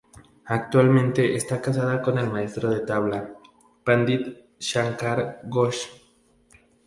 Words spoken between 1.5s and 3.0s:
casada con el maestro de